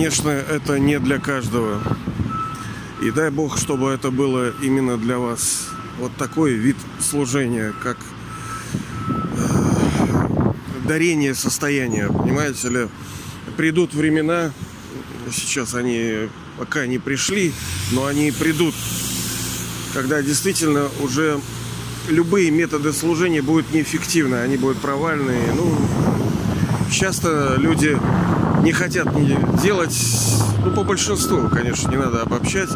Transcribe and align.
конечно, 0.00 0.30
это 0.30 0.78
не 0.78 0.98
для 0.98 1.18
каждого. 1.18 1.78
И 3.02 3.10
дай 3.10 3.30
Бог, 3.30 3.58
чтобы 3.58 3.90
это 3.90 4.10
было 4.10 4.50
именно 4.62 4.96
для 4.96 5.18
вас. 5.18 5.68
Вот 5.98 6.10
такой 6.16 6.54
вид 6.54 6.76
служения, 6.98 7.74
как 7.82 7.98
э, 9.36 10.52
дарение 10.88 11.34
состояния, 11.34 12.06
понимаете 12.06 12.70
ли? 12.70 12.88
Придут 13.58 13.92
времена, 13.92 14.52
сейчас 15.30 15.74
они 15.74 16.30
пока 16.56 16.86
не 16.86 16.98
пришли, 16.98 17.52
но 17.92 18.06
они 18.06 18.30
придут, 18.30 18.74
когда 19.92 20.22
действительно 20.22 20.88
уже 21.02 21.38
любые 22.08 22.50
методы 22.50 22.94
служения 22.94 23.42
будут 23.42 23.70
неэффективны, 23.74 24.36
они 24.36 24.56
будут 24.56 24.78
провальные. 24.78 25.52
Ну, 25.54 25.76
часто 26.90 27.56
люди 27.58 27.98
не 28.62 28.72
хотят 28.72 29.08
делать, 29.60 29.96
ну, 30.64 30.72
по 30.72 30.84
большинству, 30.84 31.48
конечно, 31.48 31.90
не 31.90 31.96
надо 31.96 32.22
обобщать, 32.22 32.70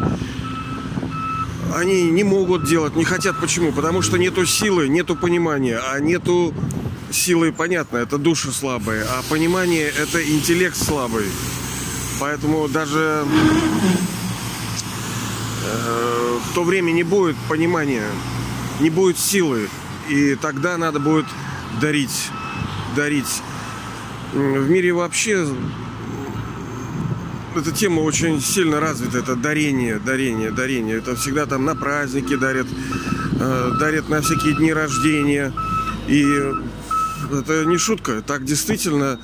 они 1.75 2.09
не 2.09 2.23
могут 2.23 2.65
делать, 2.65 2.95
не 2.95 3.03
хотят. 3.03 3.39
Почему? 3.39 3.71
Потому 3.71 4.01
что 4.01 4.17
нету 4.17 4.45
силы, 4.45 4.87
нету 4.87 5.15
понимания, 5.15 5.79
а 5.91 5.99
нету 5.99 6.53
силы, 7.11 7.51
понятно, 7.51 7.97
это 7.97 8.17
души 8.17 8.51
слабые, 8.51 9.03
а 9.03 9.21
понимание 9.29 9.87
это 9.89 10.23
интеллект 10.23 10.77
слабый. 10.77 11.25
Поэтому 12.19 12.67
даже 12.69 13.25
э, 15.65 16.39
в 16.49 16.55
то 16.55 16.63
время 16.63 16.91
не 16.91 17.03
будет 17.03 17.35
понимания, 17.49 18.07
не 18.79 18.89
будет 18.89 19.19
силы. 19.19 19.69
И 20.07 20.35
тогда 20.35 20.77
надо 20.77 20.99
будет 20.99 21.25
дарить, 21.81 22.29
дарить. 22.95 23.41
В 24.35 24.69
мире 24.69 24.91
вообще 24.91 25.47
эта 27.55 27.71
тема 27.71 28.01
очень 28.01 28.41
сильно 28.41 28.81
развита. 28.81 29.19
Это 29.19 29.37
дарение, 29.37 29.97
дарение, 29.97 30.51
дарение. 30.51 30.97
Это 30.97 31.15
всегда 31.15 31.45
там 31.45 31.63
на 31.63 31.73
праздники 31.73 32.35
дарят, 32.35 32.67
э, 33.39 33.71
дарят 33.79 34.09
на 34.09 34.21
всякие 34.21 34.57
дни 34.57 34.73
рождения. 34.73 35.53
И 36.09 36.25
это 37.31 37.63
не 37.63 37.77
шутка. 37.77 38.21
Так 38.27 38.43
действительно 38.43 39.21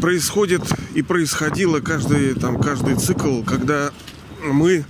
происходит 0.00 0.62
и 0.94 1.02
происходило 1.02 1.80
каждый, 1.80 2.32
там, 2.32 2.58
каждый 2.58 2.96
цикл, 2.96 3.42
когда 3.42 3.90
мы 4.42 4.86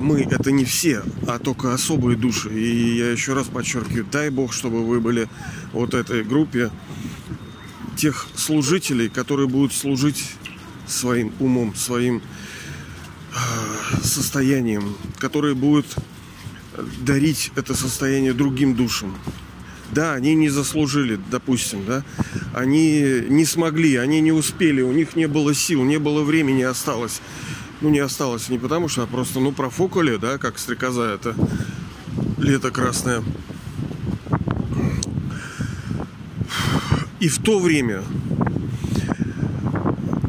мы 0.00 0.22
это 0.22 0.50
не 0.50 0.64
все, 0.64 1.02
а 1.28 1.38
только 1.38 1.74
особые 1.74 2.16
души. 2.16 2.50
И 2.52 2.96
я 2.96 3.10
еще 3.10 3.34
раз 3.34 3.46
подчеркиваю, 3.46 4.06
дай 4.10 4.30
Бог, 4.30 4.52
чтобы 4.52 4.84
вы 4.84 5.00
были 5.00 5.28
вот 5.72 5.94
этой 5.94 6.24
группе 6.24 6.70
тех 7.96 8.26
служителей, 8.34 9.08
которые 9.08 9.46
будут 9.46 9.72
служить 9.72 10.24
своим 10.86 11.32
умом, 11.38 11.74
своим 11.74 12.22
э, 13.32 14.02
состоянием, 14.02 14.96
которые 15.18 15.54
будут 15.54 15.86
дарить 17.00 17.52
это 17.56 17.74
состояние 17.74 18.32
другим 18.32 18.74
душам. 18.74 19.16
Да, 19.92 20.14
они 20.14 20.34
не 20.34 20.48
заслужили, 20.48 21.18
допустим, 21.30 21.84
да. 21.84 22.04
Они 22.54 23.24
не 23.28 23.44
смогли, 23.44 23.96
они 23.96 24.20
не 24.20 24.32
успели, 24.32 24.82
у 24.82 24.92
них 24.92 25.16
не 25.16 25.26
было 25.26 25.52
сил, 25.52 25.82
не 25.82 25.98
было 25.98 26.22
времени 26.22 26.62
осталось. 26.62 27.20
Ну, 27.80 27.88
не 27.88 28.00
осталось 28.00 28.50
не 28.50 28.58
потому, 28.58 28.88
что 28.88 29.04
а 29.04 29.06
просто, 29.06 29.40
ну, 29.40 29.52
профукали, 29.52 30.16
да, 30.16 30.36
как 30.36 30.58
стрекоза 30.58 31.14
это 31.14 31.34
лето 32.36 32.70
красное. 32.70 33.22
И 37.20 37.28
в 37.28 37.38
то 37.38 37.58
время 37.58 38.02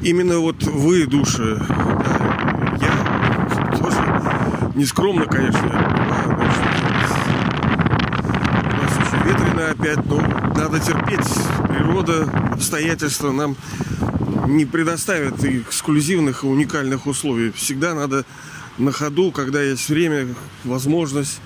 именно 0.02 0.40
вот 0.40 0.64
вы, 0.64 1.06
души, 1.08 1.58
да, 1.58 2.78
я 2.82 3.78
тоже 3.78 4.74
нескромно, 4.76 5.26
конечно, 5.26 5.92
ветрено 9.26 9.70
опять, 9.72 10.06
но 10.06 10.22
надо 10.56 10.80
терпеть. 10.80 11.28
Природа, 11.68 12.30
обстоятельства 12.54 13.32
нам 13.32 13.56
не 14.56 14.66
предоставят 14.66 15.44
эксклюзивных 15.44 16.44
и 16.44 16.48
уникальных 16.48 17.08
условий. 17.08 17.52
Всегда 17.52 17.94
надо 17.94 18.26
на 18.78 18.92
ходу, 18.92 19.32
когда 19.32 19.62
есть 19.62 19.90
время, 19.90 20.34
возможность. 20.64 21.40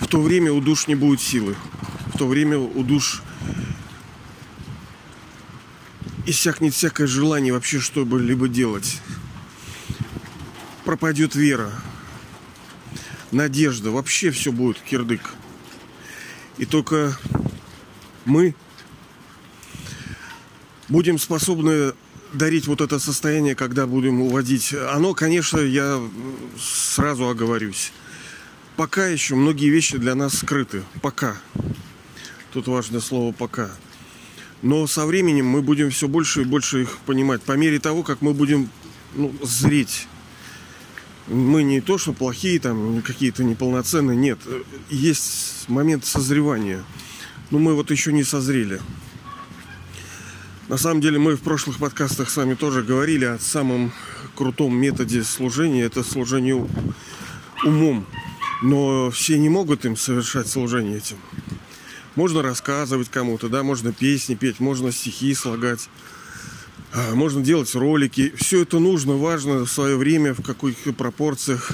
В 0.00 0.06
то 0.08 0.20
время 0.20 0.52
у 0.52 0.60
душ 0.60 0.86
не 0.86 0.94
будет 0.94 1.20
силы. 1.20 1.56
В 2.14 2.18
то 2.18 2.26
время 2.26 2.58
у 2.58 2.82
душ 2.82 3.22
иссякнет 6.26 6.74
всякое 6.74 7.06
желание 7.06 7.52
вообще 7.52 7.80
что-либо 7.80 8.48
делать 8.48 9.00
пропадет 10.86 11.34
вера, 11.34 11.72
надежда, 13.32 13.90
вообще 13.90 14.30
все 14.30 14.52
будет 14.52 14.78
кирдык. 14.78 15.34
И 16.58 16.64
только 16.64 17.16
мы 18.24 18.54
будем 20.88 21.18
способны 21.18 21.92
дарить 22.32 22.66
вот 22.66 22.80
это 22.80 22.98
состояние, 22.98 23.54
когда 23.54 23.86
будем 23.86 24.20
уводить. 24.20 24.74
Оно, 24.74 25.14
конечно, 25.14 25.58
я 25.58 26.00
сразу 26.58 27.28
оговорюсь. 27.28 27.92
Пока 28.76 29.06
еще 29.06 29.34
многие 29.34 29.68
вещи 29.68 29.96
для 29.96 30.14
нас 30.14 30.38
скрыты. 30.38 30.82
Пока. 31.02 31.36
Тут 32.52 32.68
важное 32.68 33.00
слово 33.00 33.32
«пока». 33.32 33.70
Но 34.62 34.86
со 34.86 35.04
временем 35.04 35.46
мы 35.46 35.60
будем 35.60 35.90
все 35.90 36.08
больше 36.08 36.42
и 36.42 36.44
больше 36.44 36.82
их 36.82 36.98
понимать. 37.06 37.42
По 37.42 37.52
мере 37.52 37.78
того, 37.78 38.02
как 38.02 38.22
мы 38.22 38.32
будем 38.32 38.70
ну, 39.14 39.34
зреть 39.42 40.08
мы 41.28 41.62
не 41.62 41.80
то, 41.80 41.98
что 41.98 42.12
плохие, 42.12 42.60
там, 42.60 43.02
какие-то 43.02 43.44
неполноценные, 43.44 44.16
нет. 44.16 44.38
Есть 44.90 45.68
момент 45.68 46.04
созревания. 46.04 46.84
Но 47.50 47.58
мы 47.58 47.74
вот 47.74 47.90
еще 47.90 48.12
не 48.12 48.24
созрели. 48.24 48.80
На 50.68 50.76
самом 50.76 51.00
деле 51.00 51.18
мы 51.18 51.36
в 51.36 51.42
прошлых 51.42 51.78
подкастах 51.78 52.28
с 52.28 52.36
вами 52.36 52.54
тоже 52.54 52.82
говорили 52.82 53.24
о 53.24 53.38
самом 53.38 53.92
крутом 54.34 54.76
методе 54.76 55.22
служения. 55.22 55.82
Это 55.82 56.02
служение 56.02 56.66
умом. 57.64 58.06
Но 58.62 59.10
все 59.10 59.38
не 59.38 59.48
могут 59.48 59.84
им 59.84 59.96
совершать 59.96 60.48
служение 60.48 60.98
этим. 60.98 61.18
Можно 62.14 62.42
рассказывать 62.42 63.10
кому-то, 63.10 63.48
да, 63.48 63.62
можно 63.62 63.92
песни 63.92 64.34
петь, 64.34 64.58
можно 64.58 64.90
стихи 64.90 65.34
слагать. 65.34 65.88
А, 66.92 67.14
можно 67.14 67.42
делать 67.42 67.74
ролики. 67.74 68.32
Все 68.36 68.62
это 68.62 68.78
нужно, 68.78 69.16
важно 69.16 69.66
в 69.66 69.70
свое 69.70 69.96
время, 69.96 70.34
в 70.34 70.42
каких 70.42 70.96
пропорциях. 70.96 71.72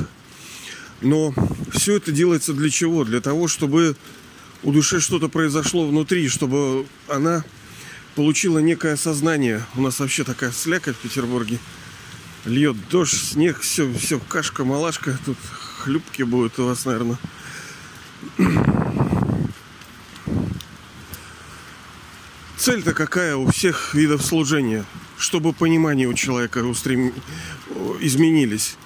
Но 1.01 1.35
все 1.73 1.97
это 1.97 2.13
делается 2.13 2.53
для 2.53 2.71
чего? 2.71 3.05
Для 3.05 3.21
того, 3.21 3.49
чтобы 3.49 3.97
у 4.63 4.73
души 4.73 5.01
что-то 5.01 5.29
произошло 5.29 5.87
внутри, 5.87 6.29
чтобы 6.29 6.87
она 7.09 7.45
получила 8.15 8.59
некое 8.59 8.97
сознание. 8.97 9.65
У 9.75 9.81
нас 9.81 9.99
вообще 9.99 10.25
такая 10.25 10.53
слякоть 10.53 10.97
в 10.97 11.01
Петербурге. 11.01 11.59
Льет 12.45 12.77
дождь, 12.91 13.15
снег, 13.15 13.61
все, 13.61 13.93
все, 13.95 14.19
кашка, 14.19 14.65
малашка. 14.65 15.19
Тут 15.25 15.39
хлюпки 15.79 16.23
будут 16.23 16.59
у 16.59 16.67
вас, 16.67 16.85
наверное. 16.85 17.19
Цель-то 22.57 22.95
какая 22.95 23.35
у 23.35 23.51
всех 23.51 23.95
видов 23.95 24.25
служения? 24.25 24.85
Чтобы 25.23 25.53
понимание 25.53 26.09
у 26.09 26.15
человека 26.15 26.59
устрем... 26.65 27.13
изменились. 28.01 28.77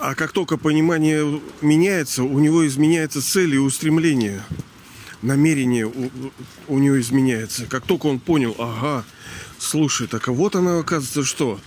А 0.00 0.14
как 0.14 0.32
только 0.32 0.56
понимание 0.56 1.40
меняется, 1.60 2.24
у 2.24 2.38
него 2.38 2.66
изменяется 2.66 3.22
цель 3.22 3.54
и 3.54 3.58
устремление. 3.58 4.42
Намерение 5.20 5.86
у, 5.86 6.10
у 6.68 6.78
него 6.78 6.98
изменяется. 6.98 7.66
Как 7.66 7.84
только 7.84 8.06
он 8.06 8.20
понял, 8.20 8.56
ага, 8.58 9.04
слушай, 9.58 10.06
так 10.06 10.28
а 10.28 10.32
вот 10.32 10.56
она 10.56 10.78
оказывается 10.78 11.24
что? 11.24 11.60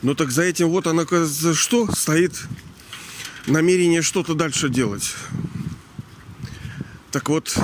Но 0.00 0.14
так 0.14 0.30
за 0.30 0.42
этим 0.42 0.68
вот 0.68 0.86
она 0.86 1.02
оказывается 1.02 1.54
что? 1.54 1.92
Стоит 1.92 2.42
намерение 3.46 4.00
что-то 4.00 4.34
дальше 4.34 4.70
делать. 4.70 5.14
Так 7.10 7.28
вот, 7.28 7.54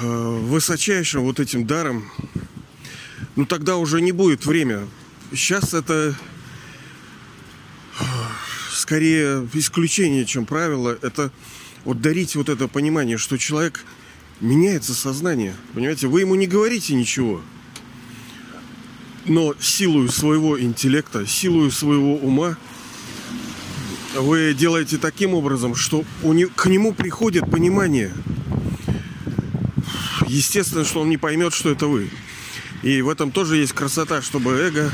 высочайшим 0.00 1.22
вот 1.22 1.40
этим 1.40 1.66
даром, 1.66 2.10
ну 3.34 3.46
тогда 3.46 3.76
уже 3.76 4.00
не 4.00 4.12
будет 4.12 4.46
время. 4.46 4.86
Сейчас 5.32 5.74
это 5.74 6.14
э, 7.98 8.04
скорее 8.72 9.48
исключение, 9.54 10.24
чем 10.24 10.46
правило. 10.46 10.98
Это 11.02 11.30
вот 11.84 12.00
дарить 12.00 12.36
вот 12.36 12.48
это 12.48 12.68
понимание, 12.68 13.18
что 13.18 13.36
человек 13.36 13.84
меняется 14.40 14.94
сознание. 14.94 15.54
Понимаете, 15.74 16.06
вы 16.06 16.20
ему 16.20 16.34
не 16.34 16.46
говорите 16.46 16.94
ничего. 16.94 17.40
Но 19.24 19.54
силою 19.58 20.08
своего 20.08 20.60
интеллекта, 20.60 21.26
силою 21.26 21.70
своего 21.70 22.16
ума 22.16 22.56
вы 24.14 24.54
делаете 24.54 24.98
таким 24.98 25.34
образом, 25.34 25.74
что 25.74 26.04
у 26.22 26.32
не, 26.32 26.46
к 26.46 26.66
нему 26.66 26.92
приходит 26.92 27.50
понимание. 27.50 28.12
Естественно, 30.26 30.84
что 30.84 31.00
он 31.00 31.08
не 31.08 31.16
поймет, 31.16 31.54
что 31.54 31.70
это 31.70 31.86
вы. 31.86 32.10
И 32.82 33.00
в 33.00 33.08
этом 33.08 33.30
тоже 33.30 33.56
есть 33.56 33.72
красота, 33.72 34.22
чтобы 34.22 34.52
эго 34.52 34.90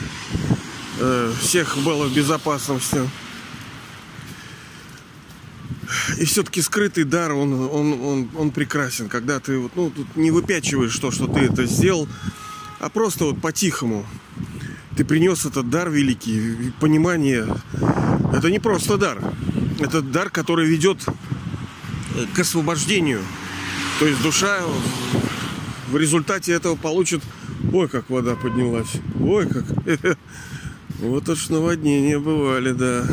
э, 0.99 1.33
всех 1.41 1.77
было 1.79 2.07
в 2.07 2.15
безопасности. 2.15 3.01
И 6.19 6.25
все-таки 6.25 6.63
скрытый 6.63 7.05
дар, 7.05 7.33
он, 7.33 7.53
он, 7.53 7.93
он, 8.03 8.31
он 8.37 8.51
прекрасен, 8.51 9.09
когда 9.09 9.41
ты 9.41 9.59
вот, 9.59 9.73
ну, 9.77 9.91
тут 9.91 10.17
не 10.17 10.31
выпячиваешь 10.31 10.97
то, 10.99 11.11
что 11.11 11.27
ты 11.27 11.41
это 11.41 11.67
сделал, 11.67 12.09
а 12.79 12.89
просто 12.89 13.25
вот 13.27 13.41
по-тихому. 13.41 14.07
Ты 14.97 15.05
принес 15.05 15.47
этот 15.47 15.71
дар 15.71 15.91
великий, 15.91 16.73
понимание. 16.81 17.47
Это 18.33 18.51
не 18.51 18.59
просто 18.59 18.99
дар. 18.99 19.19
Это 19.81 20.03
дар, 20.03 20.31
который 20.31 20.67
ведет 20.67 20.99
к 22.35 22.39
освобождению. 22.39 23.23
То 23.99 24.07
есть 24.07 24.23
душа 24.23 24.61
в 25.93 25.97
результате 25.99 26.53
этого 26.53 26.75
получит... 26.75 27.23
Ой, 27.71 27.87
как 27.87 28.09
вода 28.09 28.35
поднялась. 28.35 28.93
Ой, 29.21 29.47
как... 29.47 29.65
Вот 30.99 31.29
уж 31.29 31.49
наводнения 31.49 32.19
бывали, 32.19 32.73
да. 32.73 33.05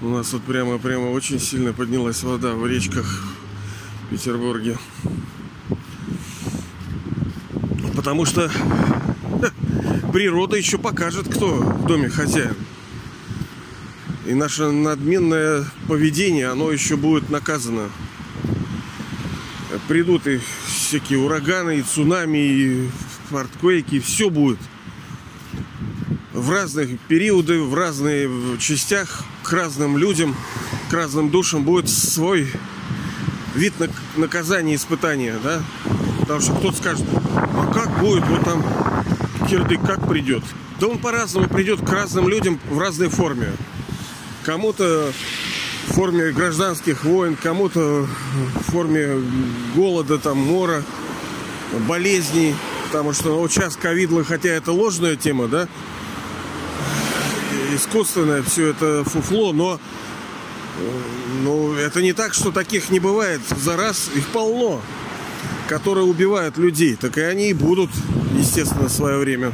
У 0.00 0.08
нас 0.08 0.32
вот 0.32 0.42
прямо-прямо 0.44 1.10
очень 1.10 1.40
сильно 1.40 1.72
поднялась 1.72 2.22
вода 2.22 2.54
в 2.54 2.66
речках 2.66 3.04
в 4.04 4.10
Петербурге. 4.10 4.78
Потому 7.96 8.24
что 8.24 8.50
природа 10.12 10.56
еще 10.56 10.78
покажет, 10.78 11.28
кто 11.28 11.56
в 11.56 11.86
доме 11.86 12.08
хозяин. 12.08 12.54
И 14.24 14.34
наше 14.34 14.70
надменное 14.70 15.64
поведение, 15.88 16.48
оно 16.48 16.70
еще 16.70 16.96
будет 16.96 17.28
наказано. 17.28 17.90
Придут 19.88 20.26
и 20.26 20.40
всякие 20.66 21.18
ураганы, 21.18 21.78
и 21.78 21.82
цунами, 21.82 22.38
и 22.38 22.90
фортквейки, 23.30 23.98
все 23.98 24.30
будет– 24.30 24.58
в 26.38 26.50
разных 26.52 26.98
периоды, 27.00 27.60
в 27.60 27.74
разных 27.74 28.30
частях 28.60 29.24
к 29.42 29.52
разным 29.52 29.98
людям, 29.98 30.36
к 30.88 30.92
разным 30.92 31.30
душам 31.30 31.64
будет 31.64 31.88
свой 31.88 32.48
вид 33.54 33.74
наказания, 34.16 34.76
испытания, 34.76 35.36
да? 35.42 35.62
Потому 36.20 36.40
что 36.40 36.54
кто-то 36.54 36.76
скажет, 36.76 37.04
а 37.34 37.72
как 37.72 37.98
будет 38.00 38.26
вот 38.26 38.44
там 38.44 38.64
кирдык, 39.48 39.80
как 39.84 40.08
придет? 40.08 40.44
Да 40.80 40.86
он 40.86 40.98
по-разному 40.98 41.48
придет 41.48 41.80
к 41.80 41.90
разным 41.90 42.28
людям 42.28 42.60
в 42.70 42.78
разной 42.78 43.08
форме. 43.08 43.52
Кому-то 44.44 45.12
форме 45.98 46.30
гражданских 46.30 47.02
войн, 47.02 47.36
кому-то 47.42 48.06
в 48.06 48.70
форме 48.70 49.20
голода, 49.74 50.16
там, 50.18 50.38
мора, 50.38 50.84
болезней. 51.88 52.54
Потому 52.86 53.12
что 53.12 53.36
вот 53.36 53.50
сейчас 53.50 53.74
ковидло, 53.74 54.22
хотя 54.22 54.50
это 54.50 54.70
ложная 54.70 55.16
тема, 55.16 55.48
да, 55.48 55.66
искусственное 57.74 58.44
все 58.44 58.68
это 58.68 59.02
фуфло, 59.02 59.52
но 59.52 59.80
ну, 61.42 61.74
это 61.74 62.00
не 62.00 62.12
так, 62.12 62.32
что 62.32 62.52
таких 62.52 62.90
не 62.90 63.00
бывает 63.00 63.40
за 63.60 63.76
раз, 63.76 64.08
их 64.14 64.28
полно, 64.28 64.80
которые 65.66 66.04
убивают 66.04 66.58
людей. 66.58 66.94
Так 66.94 67.18
и 67.18 67.22
они 67.22 67.50
и 67.50 67.54
будут, 67.54 67.90
естественно, 68.38 68.88
в 68.88 68.92
свое 68.92 69.18
время. 69.18 69.52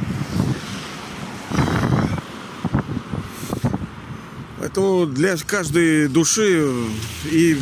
Поэтому 4.75 5.05
для 5.05 5.37
каждой 5.37 6.09
души 6.09 6.69
и 7.31 7.57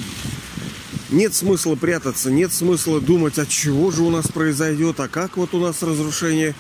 нет 1.12 1.36
смысла 1.36 1.76
прятаться, 1.76 2.32
нет 2.32 2.52
смысла 2.52 3.00
думать, 3.00 3.38
от 3.38 3.50
чего 3.50 3.92
же 3.92 4.02
у 4.02 4.10
нас 4.10 4.28
произойдет, 4.30 5.00
а 5.00 5.08
как 5.08 5.38
вот 5.38 5.54
у 5.54 5.60
нас 5.60 5.84
разрушение 5.84 6.56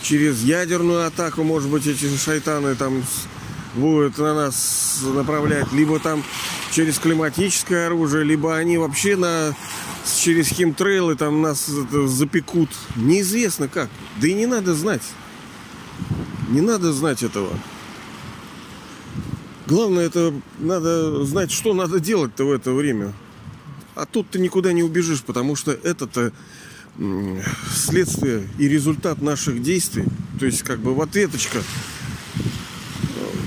через 0.00 0.40
ядерную 0.40 1.06
атаку, 1.06 1.44
может 1.44 1.68
быть, 1.68 1.86
эти 1.86 2.08
шайтаны 2.16 2.76
там 2.76 3.04
будут 3.74 4.16
на 4.16 4.32
нас 4.32 5.00
направлять, 5.04 5.70
либо 5.70 5.98
там 6.00 6.24
через 6.72 6.98
климатическое 6.98 7.88
оружие, 7.88 8.24
либо 8.24 8.56
они 8.56 8.78
вообще 8.78 9.16
на 9.16 9.54
через 10.18 10.48
химтрейлы 10.48 11.14
там 11.14 11.42
нас 11.42 11.66
запекут. 11.66 12.70
Неизвестно 12.96 13.68
как. 13.68 13.90
Да 14.18 14.28
и 14.28 14.32
не 14.32 14.46
надо 14.46 14.74
знать. 14.74 15.02
Не 16.48 16.62
надо 16.62 16.90
знать 16.90 17.22
этого. 17.22 17.50
Главное, 19.70 20.06
это 20.06 20.34
надо 20.58 21.24
знать, 21.24 21.52
что 21.52 21.74
надо 21.74 22.00
делать-то 22.00 22.44
в 22.44 22.50
это 22.50 22.72
время. 22.72 23.12
А 23.94 24.04
тут 24.04 24.28
ты 24.28 24.40
никуда 24.40 24.72
не 24.72 24.82
убежишь, 24.82 25.22
потому 25.22 25.54
что 25.54 25.70
это-то 25.70 26.32
следствие 27.72 28.48
и 28.58 28.66
результат 28.66 29.22
наших 29.22 29.62
действий. 29.62 30.06
То 30.40 30.46
есть, 30.46 30.64
как 30.64 30.80
бы 30.80 30.92
в 30.92 31.00
ответочка 31.00 31.62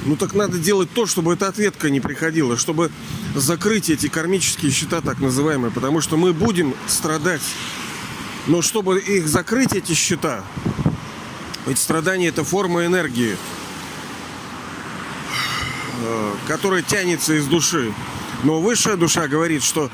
ну 0.06 0.16
так 0.16 0.34
надо 0.34 0.58
делать 0.60 0.90
то, 0.94 1.06
чтобы 1.06 1.34
эта 1.34 1.50
ответка 1.50 1.90
не 1.90 2.00
приходила, 2.00 2.56
чтобы 2.58 2.90
закрыть 3.36 3.90
эти 3.90 4.08
кармические 4.08 4.72
счета, 4.72 5.02
так 5.02 5.20
называемые, 5.20 5.72
потому 5.72 6.00
что 6.00 6.16
мы 6.16 6.32
будем 6.32 6.74
страдать. 6.88 7.42
Но 8.48 8.62
чтобы 8.62 9.00
их 9.00 9.28
закрыть, 9.28 9.74
эти 9.74 9.92
счета, 9.94 10.42
ведь 11.68 11.80
страдание 11.80 12.30
это 12.30 12.46
форма 12.46 12.86
энергии, 12.86 13.36
которая 16.48 16.82
тянется 16.82 17.34
из 17.34 17.46
души. 17.46 17.94
Но 18.44 18.60
высшая 18.62 18.98
душа 18.98 19.28
говорит, 19.28 19.64
что 19.64 19.90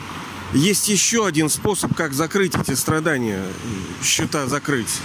есть 0.53 0.89
еще 0.89 1.27
один 1.27 1.49
способ, 1.49 1.95
как 1.95 2.13
закрыть 2.13 2.55
эти 2.55 2.73
страдания, 2.73 3.43
счета 4.03 4.47
закрыть. 4.47 4.99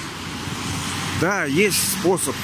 Да, 1.21 1.45
есть 1.45 1.79
способ. 2.01 2.35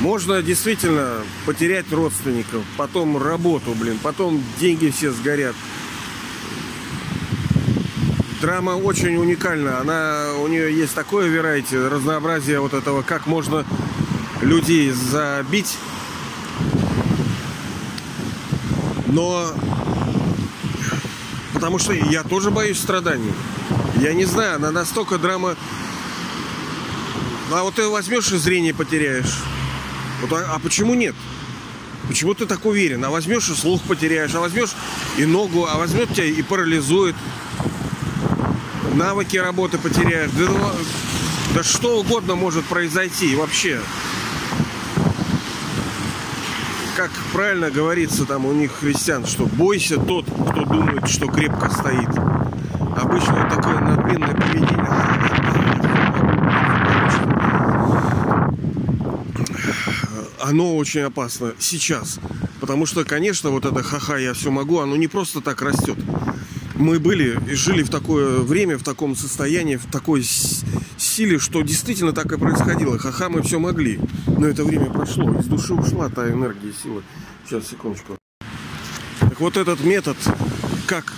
Можно 0.00 0.42
действительно 0.42 1.18
потерять 1.46 1.90
родственников, 1.92 2.64
потом 2.76 3.16
работу, 3.22 3.74
блин, 3.74 3.98
потом 4.02 4.42
деньги 4.58 4.90
все 4.90 5.12
сгорят. 5.12 5.54
Драма 8.40 8.72
очень 8.72 9.16
уникальна. 9.16 9.80
Она, 9.80 10.34
у 10.40 10.48
нее 10.48 10.76
есть 10.76 10.94
такое 10.94 11.28
верайте, 11.28 11.78
разнообразие 11.88 12.60
вот 12.60 12.74
этого, 12.74 13.02
как 13.02 13.26
можно 13.26 13.64
людей 14.42 14.90
забить. 14.90 15.78
Но 19.14 19.54
потому 21.52 21.78
что 21.78 21.92
я 21.92 22.24
тоже 22.24 22.50
боюсь 22.50 22.80
страданий. 22.80 23.32
Я 24.00 24.12
не 24.12 24.24
знаю, 24.24 24.56
она 24.56 24.72
настолько 24.72 25.18
драма. 25.18 25.56
А 27.52 27.62
вот 27.62 27.76
ты 27.76 27.86
возьмешь 27.88 28.32
и 28.32 28.36
зрение 28.36 28.74
потеряешь. 28.74 29.38
Вот, 30.20 30.32
а, 30.32 30.54
а 30.54 30.58
почему 30.58 30.94
нет? 30.94 31.14
Почему 32.08 32.34
ты 32.34 32.44
так 32.44 32.66
уверен? 32.66 33.04
А 33.04 33.10
возьмешь 33.10 33.48
и 33.50 33.54
слух 33.54 33.80
потеряешь, 33.82 34.34
а 34.34 34.40
возьмешь 34.40 34.74
и 35.16 35.24
ногу, 35.24 35.64
а 35.70 35.76
возьмет 35.76 36.12
тебя 36.12 36.24
и 36.24 36.42
парализует. 36.42 37.14
Навыки 38.94 39.36
работы 39.36 39.78
потеряешь. 39.78 40.32
Да, 40.32 40.46
ну, 40.46 40.70
да 41.54 41.62
что 41.62 42.00
угодно 42.00 42.34
может 42.34 42.64
произойти 42.64 43.36
вообще. 43.36 43.80
Как 46.96 47.10
правильно 47.32 47.70
говорится 47.70 48.24
там 48.24 48.46
у 48.46 48.52
них 48.52 48.72
христиан, 48.72 49.26
что 49.26 49.46
бойся 49.46 49.98
тот, 49.98 50.26
кто 50.26 50.64
думает, 50.64 51.08
что 51.08 51.26
крепко 51.26 51.68
стоит. 51.70 52.08
Обычно 52.96 53.42
вот 53.42 53.48
такое 53.54 53.80
надменное 53.80 54.34
поведение 54.34 54.84
оно 60.44 60.76
очень 60.76 61.00
опасно 61.00 61.54
сейчас. 61.58 62.20
Потому 62.60 62.86
что, 62.86 63.04
конечно, 63.04 63.50
вот 63.50 63.64
это 63.64 63.82
ха-ха, 63.82 64.18
я 64.18 64.34
все 64.34 64.50
могу, 64.50 64.78
оно 64.78 64.96
не 64.96 65.08
просто 65.08 65.40
так 65.40 65.62
растет. 65.62 65.96
Мы 66.74 66.98
были 66.98 67.38
и 67.50 67.54
жили 67.54 67.82
в 67.82 67.90
такое 67.90 68.40
время, 68.40 68.78
в 68.78 68.82
таком 68.82 69.16
состоянии, 69.16 69.76
в 69.76 69.86
такой 69.90 70.22
силе, 71.04 71.38
что 71.38 71.62
действительно 71.62 72.12
так 72.12 72.32
и 72.32 72.38
происходило. 72.38 72.98
Ха-ха, 72.98 73.28
мы 73.28 73.42
все 73.42 73.58
могли. 73.58 74.00
Но 74.26 74.46
это 74.46 74.64
время 74.64 74.86
прошло, 74.86 75.38
из 75.38 75.46
души 75.46 75.74
ушла 75.74 76.08
та 76.08 76.28
энергия, 76.28 76.72
сила. 76.72 77.02
Сейчас, 77.46 77.68
секундочку. 77.68 78.16
Так 79.20 79.40
вот 79.40 79.56
этот 79.56 79.80
метод, 79.84 80.16
как 80.86 81.12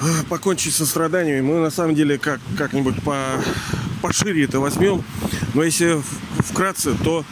а, 0.00 0.24
покончить 0.28 0.74
со 0.74 0.86
страданиями, 0.86 1.40
мы 1.40 1.60
на 1.60 1.70
самом 1.70 1.94
деле 1.94 2.18
как, 2.18 2.40
как-нибудь 2.56 3.02
по, 3.02 3.16
пошире 3.98 4.44
это 4.44 4.60
возьмем. 4.60 5.02
Но 5.54 5.62
если 5.62 6.00
вкратце, 6.38 6.94
то 6.94 7.24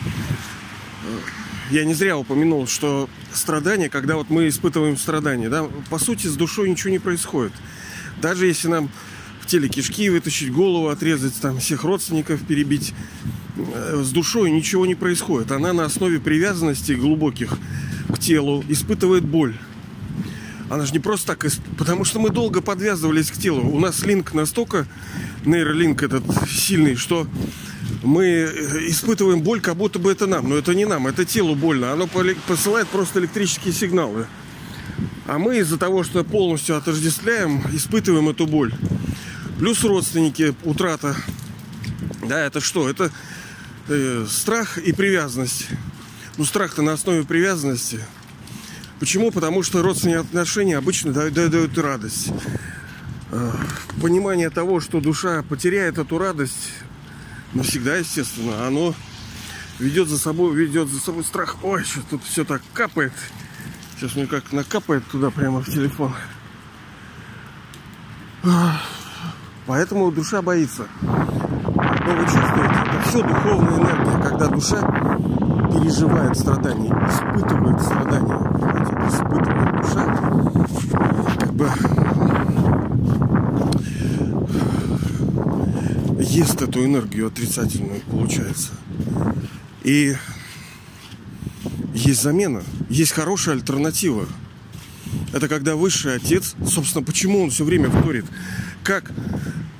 я 1.71 1.85
не 1.85 1.95
зря 1.95 2.17
упомянул, 2.17 2.67
что 2.67 3.09
страдания, 3.33 3.88
когда 3.88 4.17
вот 4.17 4.31
мы 4.31 4.49
испытываем 4.49 4.97
страдания, 4.97 5.49
да, 5.49 5.69
по 5.91 5.99
сути 5.99 6.26
с 6.26 6.37
душой 6.37 6.71
ничего 6.71 6.91
не 6.91 6.99
происходит. 6.99 7.53
Даже 8.21 8.47
если 8.47 8.69
нам 8.69 8.91
теле 9.47 9.69
кишки 9.69 10.11
вытащить, 10.11 10.53
голову 10.53 10.88
отрезать, 10.88 11.35
там 11.41 11.59
всех 11.59 11.85
родственников 11.85 12.43
перебить. 12.43 12.93
Э, 13.57 14.03
с 14.05 14.11
душой 14.11 14.50
ничего 14.50 14.87
не 14.87 14.95
происходит. 14.95 15.53
Она 15.53 15.73
на 15.73 15.85
основе 15.85 16.21
привязанности 16.21 16.93
глубоких 16.93 17.59
к 18.09 18.19
телу 18.19 18.65
испытывает 18.69 19.25
боль. 19.25 19.57
Она 20.69 20.85
же 20.85 20.93
не 20.93 20.99
просто 20.99 21.37
так, 21.37 21.47
потому 21.79 22.05
что 22.05 22.19
мы 22.19 22.31
долго 22.31 22.61
подвязывались 22.61 23.31
к 23.31 23.37
телу. 23.37 23.71
У 23.71 23.79
нас 23.79 24.05
линк 24.05 24.35
настолько, 24.35 24.87
нейролинк 25.45 26.03
этот 26.03 26.25
сильный, 26.49 26.97
что 26.97 27.26
мы 28.03 28.25
э, 28.25 28.88
испытываем 28.88 29.43
боль, 29.43 29.61
как 29.61 29.76
будто 29.76 29.99
бы 29.99 30.11
это 30.11 30.26
нам. 30.26 30.49
Но 30.49 30.57
это 30.57 30.75
не 30.75 30.85
нам, 30.85 31.07
это 31.07 31.25
телу 31.25 31.55
больно. 31.55 31.93
Оно 31.93 32.09
посылает 32.49 32.88
просто 32.88 33.21
электрические 33.21 33.73
сигналы. 33.73 34.26
А 35.26 35.38
мы 35.38 35.59
из-за 35.59 35.76
того, 35.76 36.05
что 36.05 36.23
полностью 36.25 36.76
отождествляем, 36.76 37.62
испытываем 37.73 38.29
эту 38.29 38.47
боль. 38.47 38.73
Плюс 39.59 39.83
родственники, 39.85 40.55
утрата. 40.65 41.17
Да, 42.29 42.41
это 42.41 42.61
что? 42.61 42.89
Это 42.89 43.11
э, 43.89 44.27
страх 44.29 44.77
и 44.77 44.93
привязанность. 44.93 45.69
Ну, 46.37 46.45
страх-то 46.45 46.83
на 46.83 46.93
основе 46.93 47.25
привязанности. 47.25 48.01
Почему? 49.01 49.31
Потому 49.31 49.63
что 49.63 49.83
родственные 49.83 50.21
отношения 50.21 50.77
обычно 50.77 51.13
дают, 51.13 51.33
дают 51.33 51.79
радость. 51.79 52.29
Э, 53.31 53.53
понимание 54.03 54.51
того, 54.51 54.81
что 54.81 55.01
душа 55.01 55.43
потеряет 55.43 55.97
эту 55.97 56.19
радость 56.19 56.75
навсегда, 57.55 57.97
естественно, 57.97 58.67
оно 58.67 58.95
ведет 59.79 60.09
за 60.09 60.19
собой, 60.19 60.55
ведет 60.55 60.89
за 60.89 61.01
собой 61.01 61.25
страх. 61.25 61.57
Ой, 61.63 61.83
что 61.85 62.01
тут 62.11 62.25
все 62.25 62.45
так 62.45 62.61
капает. 62.75 63.13
Сейчас 63.97 64.15
мне 64.17 64.27
как 64.27 64.53
накапает 64.53 65.07
туда 65.07 65.31
прямо 65.31 65.63
в 65.63 65.67
телефон. 65.67 66.15
Поэтому 69.67 70.13
душа 70.13 70.43
боится. 70.43 70.87
Но 71.03 72.15
вы 72.15 72.25
чувствуете, 72.25 72.75
это 72.85 73.03
все 73.09 73.23
духовная 73.23 73.79
энергия, 73.79 74.23
когда 74.23 74.47
душа 74.47 74.81
переживает 75.73 76.39
страдания, 76.39 76.95
испытывает 77.09 77.83
страдания. 77.83 78.39
Понимаете, 78.53 78.93
испытывает 79.09 79.77
душа, 79.77 80.05
как 81.39 81.53
бы 81.55 81.69
ест 86.21 86.63
эту 86.63 86.85
энергию 86.85 87.27
отрицательную, 87.27 88.01
получается. 88.03 88.71
И 89.83 90.15
есть 91.93 92.23
замена, 92.23 92.63
есть 92.89 93.13
хорошая 93.13 93.57
альтернатива. 93.57 94.27
Это 95.33 95.49
когда 95.49 95.77
высший 95.77 96.15
отец, 96.15 96.55
собственно, 96.69 97.05
почему 97.05 97.43
он 97.43 97.51
все 97.51 97.65
время 97.65 97.91
вторит, 97.91 98.27
как 98.83 99.11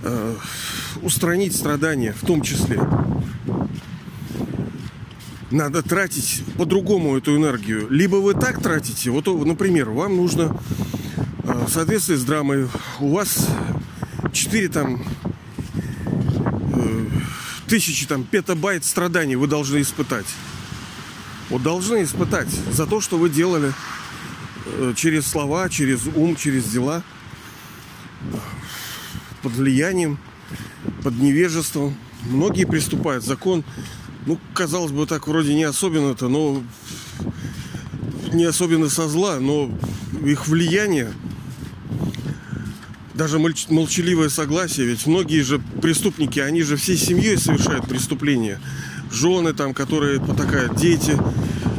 э, 0.07 0.35
устранить 1.03 1.55
страдания 1.55 2.13
в 2.13 2.25
том 2.27 2.43
числе. 2.43 2.81
Надо 5.51 5.83
тратить 5.83 6.43
по-другому 6.57 7.17
эту 7.17 7.37
энергию. 7.37 7.89
Либо 7.89 8.17
вы 8.17 8.35
так 8.35 8.61
тратите, 8.63 9.11
вот, 9.11 9.27
например, 9.27 9.91
вам 9.91 10.17
нужно 10.17 10.59
э, 11.45 11.65
в 11.67 11.71
соответствии 11.71 12.17
с 12.17 12.25
драмой, 12.25 12.69
у 13.01 13.09
вас 13.13 13.49
4 14.33 14.69
там 14.69 15.07
э, 16.75 17.07
тысячи 17.69 18.07
там 18.07 18.25
петабайт 18.25 18.85
страданий 18.85 19.37
вы 19.37 19.47
должны 19.47 19.81
испытать. 19.81 20.27
Вот 21.49 21.63
должны 21.63 22.03
испытать 22.03 22.49
за 22.73 22.87
то, 22.87 23.01
что 23.01 23.19
вы 23.19 23.31
делали 23.31 23.73
э, 24.67 24.95
через 24.97 25.27
слова, 25.27 25.69
через 25.69 26.01
ум, 26.15 26.35
через 26.35 26.65
дела, 26.65 27.05
под 29.47 29.55
влиянием, 29.55 30.19
под 31.05 31.17
невежеством. 31.21 31.95
Многие 32.23 32.65
приступают. 32.65 33.25
Закон, 33.25 33.63
ну, 34.27 34.41
казалось 34.55 34.91
бы, 34.91 35.07
так 35.07 35.29
вроде 35.29 35.55
не 35.55 35.63
особенно-то, 35.63 36.29
но 36.29 36.65
не 38.33 38.43
особенно 38.43 38.89
со 38.89 39.09
зла, 39.09 39.39
но 39.39 39.71
их 40.25 40.49
влияние, 40.49 41.13
даже 43.15 43.39
молчаливое 43.39 44.31
согласие, 44.31 44.89
ведь 44.89 45.07
многие 45.07 45.43
же 45.43 45.61
преступники, 45.81 46.41
они 46.41 46.65
же 46.65 46.77
всей 46.77 46.97
семьей 46.97 47.39
совершают 47.39 47.87
преступления 47.87 48.61
жены 49.13 49.53
там, 49.53 49.75
которые 49.75 50.21
потакают, 50.21 50.75
дети. 50.75 51.17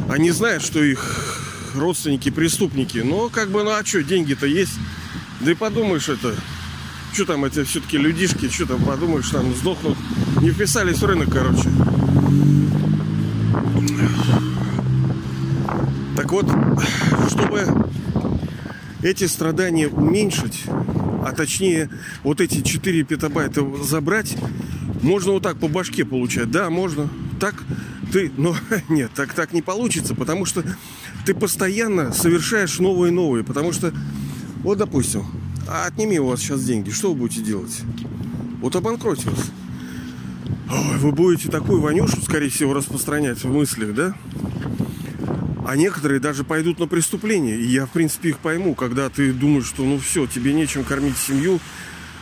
Они 0.08 0.30
знают, 0.30 0.62
что 0.62 0.82
их 0.82 1.38
родственники 1.74 2.30
преступники. 2.30 2.98
Но 2.98 3.28
как 3.28 3.50
бы, 3.50 3.62
ну 3.62 3.72
а 3.72 3.84
что, 3.84 4.02
деньги-то 4.02 4.46
есть. 4.46 4.72
Да 5.40 5.50
и 5.50 5.54
подумаешь 5.54 6.08
это. 6.08 6.34
Что 7.12 7.24
там 7.24 7.44
эти 7.44 7.64
все-таки 7.64 7.98
людишки, 7.98 8.48
что 8.48 8.66
там 8.66 8.82
подумаешь, 8.82 9.28
там 9.30 9.54
сдохнут. 9.54 9.96
Не 10.40 10.50
вписались 10.50 10.98
в 10.98 11.04
рынок, 11.04 11.30
короче. 11.32 11.68
Так 16.16 16.32
вот, 16.32 16.46
чтобы 17.30 17.64
эти 19.02 19.24
страдания 19.24 19.88
уменьшить, 19.88 20.64
а 20.66 21.32
точнее 21.32 21.88
вот 22.22 22.40
эти 22.40 22.60
4 22.60 23.04
петабайта 23.04 23.64
забрать, 23.82 24.36
можно 25.02 25.32
вот 25.32 25.42
так 25.42 25.58
по 25.58 25.68
башке 25.68 26.04
получать. 26.04 26.50
Да, 26.50 26.70
можно. 26.70 27.08
Так 27.40 27.62
ты... 28.12 28.32
Но 28.36 28.56
нет, 28.88 29.10
так, 29.14 29.32
так 29.34 29.52
не 29.52 29.62
получится, 29.62 30.14
потому 30.14 30.44
что 30.44 30.64
ты 31.24 31.34
постоянно 31.34 32.12
совершаешь 32.12 32.78
новые 32.78 33.12
и 33.12 33.14
новые. 33.14 33.44
Потому 33.44 33.72
что, 33.72 33.92
вот, 34.62 34.78
допустим, 34.78 35.24
отними 35.68 36.18
у 36.18 36.26
вас 36.26 36.40
сейчас 36.40 36.64
деньги. 36.64 36.90
Что 36.90 37.12
вы 37.12 37.20
будете 37.20 37.42
делать? 37.42 37.82
Вот 38.60 38.74
обанкротилось. 38.74 39.50
Ой, 40.70 40.98
вы 40.98 41.12
будете 41.12 41.50
такую 41.50 41.80
вонюшу, 41.80 42.20
скорее 42.22 42.50
всего, 42.50 42.74
распространять 42.74 43.42
в 43.42 43.52
мыслях, 43.52 43.94
да? 43.94 44.14
А 45.66 45.76
некоторые 45.76 46.20
даже 46.20 46.44
пойдут 46.44 46.78
на 46.78 46.86
преступление. 46.86 47.58
И 47.58 47.66
я, 47.66 47.86
в 47.86 47.90
принципе, 47.90 48.30
их 48.30 48.38
пойму, 48.38 48.74
когда 48.74 49.08
ты 49.10 49.32
думаешь, 49.32 49.66
что 49.66 49.82
ну 49.84 49.98
все, 49.98 50.26
тебе 50.26 50.52
нечем 50.54 50.84
кормить 50.84 51.16
семью, 51.16 51.60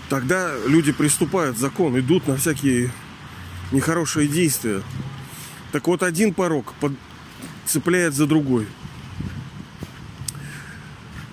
тогда 0.08 0.52
люди 0.66 0.92
приступают 0.92 1.56
закон, 1.56 1.98
идут 1.98 2.26
на 2.26 2.36
всякие 2.36 2.90
нехорошие 3.72 4.28
действия. 4.28 4.82
Так 5.72 5.86
вот, 5.86 6.02
один 6.02 6.34
порог 6.34 6.72
под... 6.80 6.92
цепляет 7.64 8.14
за 8.14 8.26
другой. 8.26 8.66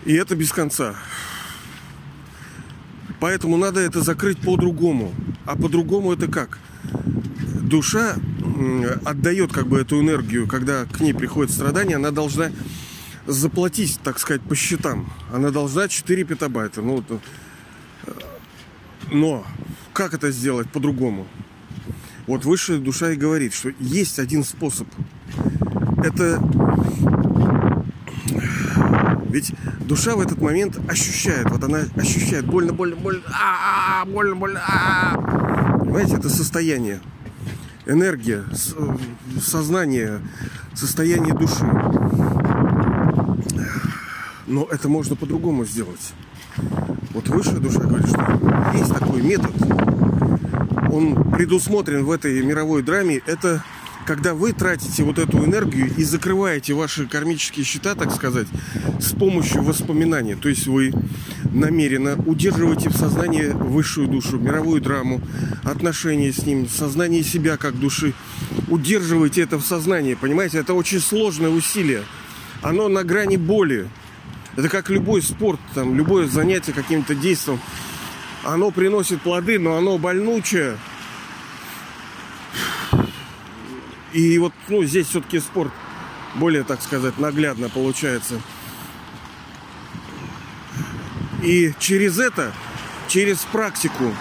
И 0.05 0.13
это 0.13 0.35
без 0.35 0.51
конца. 0.51 0.95
Поэтому 3.23 3.55
надо 3.55 3.79
это 3.79 4.01
закрыть 4.01 4.37
по-другому. 4.37 5.13
А 5.45 5.55
по-другому 5.55 6.11
это 6.11 6.27
как? 6.27 6.59
Душа 7.61 8.17
отдает 9.05 9.53
как 9.53 9.67
бы 9.67 9.79
эту 9.79 10.01
энергию, 10.01 10.45
когда 10.45 10.83
к 10.83 10.99
ней 10.99 11.13
приходит 11.13 11.53
страдание, 11.53 11.95
она 11.95 12.11
должна 12.11 12.51
заплатить, 13.25 13.97
так 14.03 14.19
сказать, 14.19 14.41
по 14.41 14.55
счетам. 14.55 15.09
Она 15.31 15.51
должна 15.51 15.87
4 15.87 16.25
петабайта. 16.25 16.81
Ну, 16.81 17.01
но 19.09 19.45
как 19.93 20.13
это 20.13 20.29
сделать 20.29 20.69
по-другому? 20.69 21.25
Вот 22.27 22.43
высшая 22.43 22.79
душа 22.79 23.11
и 23.11 23.15
говорит, 23.15 23.53
что 23.53 23.71
есть 23.79 24.19
один 24.19 24.43
способ. 24.43 24.89
Это 26.03 26.41
ведь 29.33 29.51
душа 29.79 30.15
в 30.15 30.21
этот 30.21 30.39
момент 30.39 30.79
ощущает, 30.87 31.49
вот 31.49 31.63
она 31.63 31.79
ощущает 31.95 32.45
больно, 32.45 32.71
больно, 32.71 32.95
больно, 32.95 33.21
а, 33.27 34.03
-а, 34.03 34.07
-а 34.07 34.11
больно, 34.11 34.35
больно, 34.35 34.61
а, 34.63 35.15
-а. 35.15 35.79
понимаете, 35.79 36.17
это 36.17 36.29
состояние, 36.29 37.01
энергия, 37.87 38.43
сознание, 39.41 40.21
состояние 40.75 41.33
души. 41.33 41.65
Но 44.45 44.67
это 44.69 44.87
можно 44.87 45.15
по-другому 45.15 45.65
сделать. 45.65 46.13
Вот 47.15 47.27
высшая 47.29 47.57
душа 47.57 47.79
говорит, 47.79 48.07
что 48.07 48.71
есть 48.75 48.93
такой 48.93 49.23
метод, 49.23 49.51
он 50.91 51.31
предусмотрен 51.31 52.05
в 52.05 52.11
этой 52.11 52.43
мировой 52.43 52.83
драме, 52.83 53.19
это 53.25 53.63
когда 54.05 54.33
вы 54.33 54.53
тратите 54.53 55.03
вот 55.03 55.19
эту 55.19 55.43
энергию 55.45 55.91
и 55.95 56.03
закрываете 56.03 56.73
ваши 56.73 57.07
кармические 57.07 57.65
счета, 57.65 57.95
так 57.95 58.13
сказать, 58.13 58.47
с 58.99 59.13
помощью 59.13 59.63
воспоминания. 59.63 60.35
То 60.35 60.49
есть 60.49 60.67
вы 60.67 60.91
намеренно 61.53 62.15
удерживаете 62.25 62.89
в 62.89 62.97
сознании 62.97 63.47
высшую 63.47 64.07
душу, 64.07 64.37
мировую 64.39 64.81
драму, 64.81 65.21
отношения 65.63 66.31
с 66.31 66.45
ним, 66.45 66.67
сознание 66.67 67.23
себя 67.23 67.57
как 67.57 67.79
души. 67.79 68.13
Удерживаете 68.67 69.41
это 69.41 69.57
в 69.57 69.63
сознании, 69.63 70.15
понимаете? 70.15 70.59
Это 70.59 70.73
очень 70.73 70.99
сложное 70.99 71.49
усилие. 71.49 72.03
Оно 72.61 72.87
на 72.87 73.03
грани 73.03 73.37
боли. 73.37 73.87
Это 74.55 74.69
как 74.69 74.89
любой 74.89 75.21
спорт, 75.21 75.59
там, 75.73 75.95
любое 75.95 76.27
занятие 76.27 76.73
каким-то 76.73 77.15
действием. 77.15 77.59
Оно 78.43 78.71
приносит 78.71 79.21
плоды, 79.21 79.57
но 79.57 79.77
оно 79.77 79.97
больнучее. 79.97 80.77
И 84.13 84.37
вот 84.37 84.53
ну, 84.69 84.83
здесь 84.83 85.07
все-таки 85.07 85.39
спорт 85.39 85.71
более, 86.35 86.63
так 86.63 86.81
сказать, 86.81 87.17
наглядно 87.17 87.69
получается. 87.69 88.39
И 91.41 91.73
через 91.79 92.19
это, 92.19 92.53
через 93.07 93.39
практику, 93.39 94.15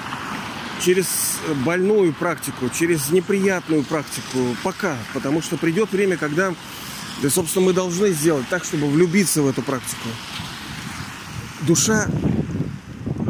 через 0.85 1.39
больную 1.65 2.13
практику, 2.13 2.69
через 2.69 3.11
неприятную 3.11 3.85
практику, 3.85 4.57
пока. 4.63 4.97
Потому 5.15 5.43
что 5.43 5.57
придет 5.57 5.93
время, 5.93 6.17
когда, 6.17 6.55
да, 7.23 7.31
собственно, 7.31 7.67
мы 7.67 7.73
должны 7.73 8.11
сделать 8.11 8.49
так, 8.49 8.65
чтобы 8.65 8.89
влюбиться 8.89 9.43
в 9.43 9.49
эту 9.49 9.63
практику. 9.63 10.09
Душа 11.61 12.07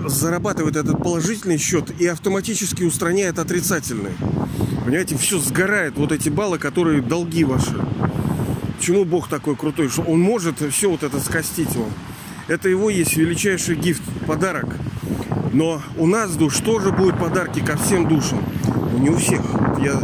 зарабатывает 0.07 0.77
этот 0.77 0.99
положительный 1.03 1.59
счет 1.59 1.93
и 2.01 2.07
автоматически 2.07 2.85
устраняет 2.85 3.39
отрицательный. 3.39 4.13
Понимаете, 4.85 5.17
все 5.17 5.39
сгорает, 5.39 5.95
вот 5.97 6.11
эти 6.11 6.29
баллы, 6.29 6.59
которые 6.59 7.03
долги 7.03 7.45
ваши. 7.45 7.75
Почему 8.77 9.05
Бог 9.05 9.29
такой 9.29 9.55
крутой, 9.55 9.89
что 9.89 10.03
Он 10.03 10.19
может 10.21 10.61
все 10.73 10.91
вот 10.91 11.05
это 11.05 11.21
скостить 11.21 11.75
вам. 11.77 11.91
Это 12.49 12.69
его 12.69 12.91
есть 12.91 13.17
величайший 13.17 13.77
гифт, 13.77 14.03
подарок. 14.27 14.77
Но 15.53 15.81
у 15.97 16.07
нас 16.07 16.35
душ 16.35 16.59
тоже 16.59 16.91
будут 16.91 17.17
подарки 17.19 17.61
ко 17.61 17.77
всем 17.77 18.09
душам. 18.09 18.45
Но 18.93 18.99
не 18.99 19.11
у 19.11 19.17
всех. 19.17 19.43
Я, 19.81 20.03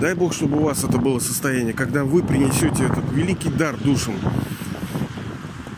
дай 0.00 0.14
Бог, 0.14 0.34
чтобы 0.34 0.58
у 0.58 0.62
вас 0.62 0.84
это 0.84 0.98
было 0.98 1.18
состояние, 1.18 1.72
когда 1.72 2.04
вы 2.04 2.22
принесете 2.22 2.84
этот 2.84 3.10
великий 3.12 3.50
дар 3.50 3.76
душам. 3.76 4.14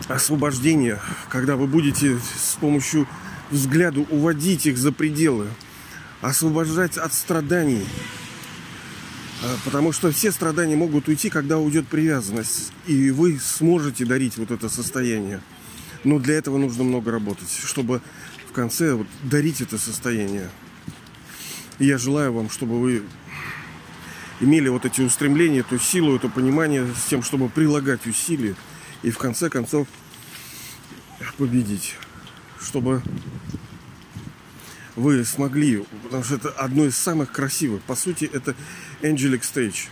Освобождение, 0.08 1.00
когда 1.30 1.56
вы 1.56 1.66
будете 1.66 2.18
с 2.18 2.56
помощью 2.60 3.06
взгляда 3.50 4.00
уводить 4.10 4.66
их 4.66 4.76
за 4.76 4.92
пределы, 4.92 5.46
освобождать 6.20 6.98
от 6.98 7.14
страданий. 7.14 7.86
А, 9.44 9.58
потому 9.62 9.92
что 9.92 10.10
все 10.10 10.32
страдания 10.32 10.74
могут 10.74 11.06
уйти, 11.06 11.28
когда 11.28 11.58
уйдет 11.58 11.86
привязанность. 11.86 12.72
И 12.86 13.10
вы 13.10 13.38
сможете 13.38 14.06
дарить 14.06 14.38
вот 14.38 14.50
это 14.50 14.70
состояние. 14.70 15.42
Но 16.02 16.18
для 16.18 16.36
этого 16.36 16.56
нужно 16.56 16.82
много 16.82 17.10
работать, 17.10 17.50
чтобы 17.50 18.00
в 18.48 18.52
конце 18.52 18.94
вот 18.94 19.06
дарить 19.22 19.60
это 19.60 19.76
состояние. 19.76 20.48
И 21.78 21.84
я 21.84 21.98
желаю 21.98 22.32
вам, 22.32 22.48
чтобы 22.48 22.80
вы 22.80 23.02
имели 24.40 24.68
вот 24.68 24.86
эти 24.86 25.02
устремления, 25.02 25.60
эту 25.60 25.78
силу, 25.78 26.16
это 26.16 26.30
понимание 26.30 26.86
с 26.86 27.04
тем, 27.10 27.22
чтобы 27.22 27.50
прилагать 27.50 28.06
усилия 28.06 28.54
и 29.02 29.10
в 29.10 29.18
конце 29.18 29.50
концов 29.50 29.86
победить. 31.36 31.96
Чтобы 32.62 33.02
вы 34.96 35.24
смогли, 35.24 35.84
потому 36.04 36.22
что 36.24 36.36
это 36.36 36.50
одно 36.50 36.84
из 36.84 36.96
самых 36.96 37.32
красивых. 37.32 37.82
По 37.82 37.94
сути, 37.94 38.30
это 38.32 38.54
angelic 39.02 39.40
stage, 39.40 39.88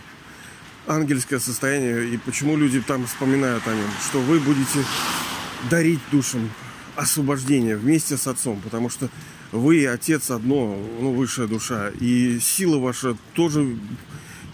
ангельское 0.87 1.39
состояние. 1.39 2.13
И 2.13 2.17
почему 2.17 2.55
люди 2.55 2.81
там 2.81 3.05
вспоминают 3.05 3.67
о 3.67 3.75
нем? 3.75 3.89
Что 4.09 4.21
вы 4.21 4.39
будете 4.39 4.83
дарить 5.69 5.99
душам 6.11 6.49
освобождение 6.95 7.75
вместе 7.75 8.17
с 8.17 8.27
отцом, 8.27 8.61
потому 8.61 8.89
что 8.89 9.09
вы 9.51 9.81
и 9.81 9.85
отец 9.85 10.31
одно, 10.31 10.77
ну, 10.99 11.13
высшая 11.13 11.47
душа, 11.47 11.89
и 11.89 12.39
сила 12.39 12.77
ваша 12.77 13.17
тоже 13.33 13.77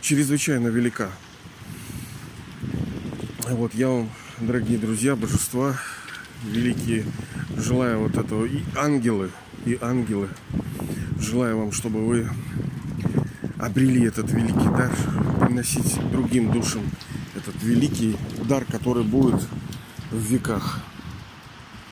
чрезвычайно 0.02 0.68
велика. 0.70 1.10
Вот 3.50 3.74
я 3.74 3.90
вам, 3.90 4.10
дорогие 4.40 4.78
друзья, 4.78 5.16
божества 5.16 5.80
великие, 6.44 7.06
желаю 7.58 8.00
вот 8.00 8.16
этого 8.16 8.46
и 8.46 8.62
ангелы, 8.76 9.32
и 9.66 9.78
ангелы, 9.82 10.30
желаю 11.20 11.58
вам, 11.58 11.72
чтобы 11.72 12.06
вы 12.06 12.30
обрели 13.58 14.06
этот 14.06 14.32
великий 14.32 14.70
дар, 14.78 14.92
приносить 15.42 16.00
другим 16.12 16.52
душам 16.52 16.84
этот 17.36 17.62
великий 17.64 18.18
дар, 18.48 18.66
который 18.66 19.04
будет 19.04 19.42
в 20.12 20.18
веках. 20.18 20.80